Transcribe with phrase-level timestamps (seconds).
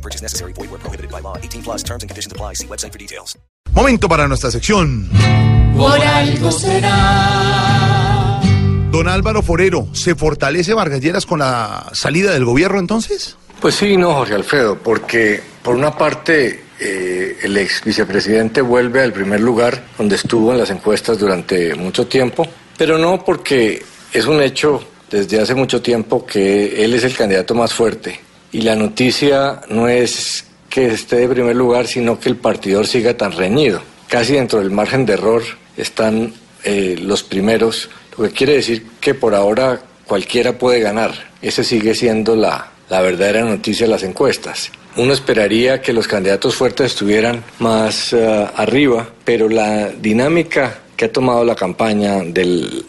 [0.00, 0.54] No purchase necessary.
[0.54, 1.36] Void where prohibited by law.
[1.36, 2.54] 18 plus terms and conditions apply.
[2.54, 3.36] See website for details.
[3.74, 5.10] Momento para nuestra sección.
[5.76, 8.40] Por algo será.
[8.90, 13.36] Don Álvaro Forero, ¿se fortalece Vargas Lleras con la salida del gobierno entonces?
[13.60, 19.12] Pues sí, no, Jorge Alfredo, porque por una parte eh, el ex vicepresidente vuelve al
[19.12, 22.44] primer lugar donde estuvo en las encuestas durante mucho tiempo,
[22.76, 27.54] pero no porque es un hecho desde hace mucho tiempo que él es el candidato
[27.54, 32.36] más fuerte y la noticia no es que esté de primer lugar, sino que el
[32.36, 33.82] partidor siga tan reñido.
[34.08, 35.42] Casi dentro del margen de error
[35.76, 36.32] están
[36.64, 41.12] eh, los primeros, lo que quiere decir que por ahora cualquiera puede ganar.
[41.42, 44.70] Esa sigue siendo la, la verdadera noticia de las encuestas.
[44.96, 51.12] Uno esperaría que los candidatos fuertes estuvieran más uh, arriba, pero la dinámica que ha
[51.12, 52.84] tomado la campaña del,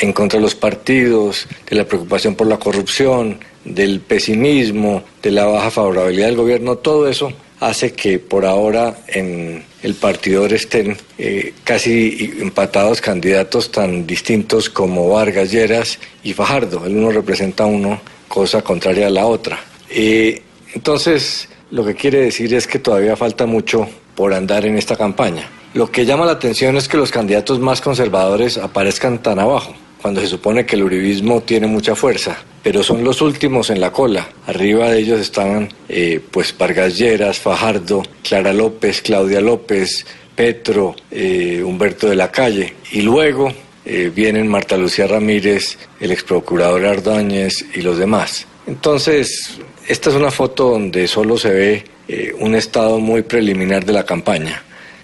[0.00, 5.44] en contra de los partidos, de la preocupación por la corrupción, del pesimismo, de la
[5.46, 11.52] baja favorabilidad del gobierno, todo eso hace que por ahora en el partidor estén eh,
[11.64, 16.84] casi empatados candidatos tan distintos como Vargas Lleras y Fajardo.
[16.86, 19.58] El uno representa a uno, cosa contraria a la otra.
[19.90, 20.42] Eh,
[20.74, 25.48] entonces, lo que quiere decir es que todavía falta mucho por andar en esta campaña.
[25.74, 30.20] Lo que llama la atención es que los candidatos más conservadores aparezcan tan abajo cuando
[30.20, 34.28] se supone que el uribismo tiene mucha fuerza, pero son los últimos en la cola.
[34.46, 41.62] Arriba de ellos estaban eh, pues Vargas Lleras, Fajardo, Clara López, Claudia López, Petro, eh,
[41.64, 42.74] Humberto de la Calle.
[42.92, 43.52] Y luego
[43.84, 48.46] eh, vienen Marta Lucía Ramírez, el ex procurador Ardóñez y los demás.
[48.66, 53.92] Entonces, esta es una foto donde solo se ve eh, un estado muy preliminar de
[53.92, 54.62] la campaña,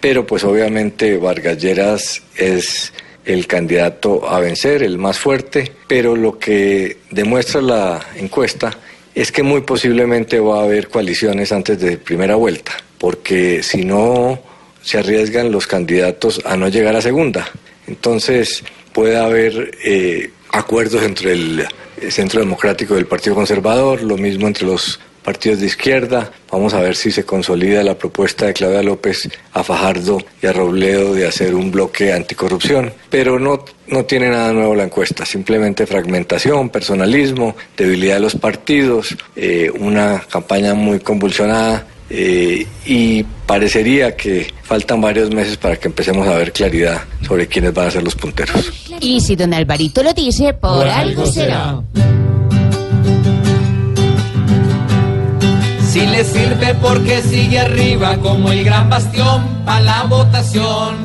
[0.00, 2.92] pero pues obviamente Vargas Lleras es
[3.24, 8.76] el candidato a vencer, el más fuerte, pero lo que demuestra la encuesta
[9.14, 14.40] es que muy posiblemente va a haber coaliciones antes de primera vuelta, porque si no
[14.82, 17.48] se arriesgan los candidatos a no llegar a segunda.
[17.86, 18.62] Entonces
[18.92, 21.66] puede haber eh, acuerdos entre el
[22.10, 26.30] Centro Democrático y el Partido Conservador, lo mismo entre los partidos de izquierda.
[26.52, 30.52] Vamos a ver si se consolida la propuesta de Claudia López a Fajardo y a
[30.52, 32.92] Robledo de hacer un bloque anticorrupción.
[33.10, 39.16] Pero no, no tiene nada nuevo la encuesta, simplemente fragmentación, personalismo, debilidad de los partidos,
[39.34, 41.86] eh, una campaña muy convulsionada.
[42.10, 47.72] Eh, y parecería que faltan varios meses para que empecemos a ver claridad sobre quiénes
[47.72, 48.72] van a ser los punteros.
[49.00, 51.82] Y si don Alvarito lo dice, por, algo será.
[55.94, 60.96] Si le sirve porque sigue arriba como el gran bastión para la votación,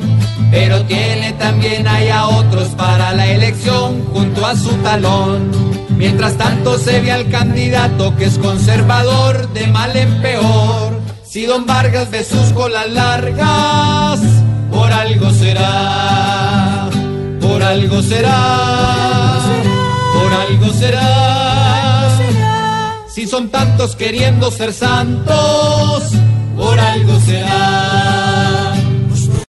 [0.50, 5.48] pero tiene también ahí a otros para la elección junto a su talón.
[5.90, 11.00] Mientras tanto se ve al candidato que es conservador de mal en peor.
[11.24, 14.18] Si don Vargas ve sus colas largas,
[14.72, 16.88] por algo será,
[17.40, 19.38] por algo será,
[20.12, 21.19] por algo será.
[23.40, 26.12] Son tantos queriendo ser santos,
[26.58, 28.19] por algo será.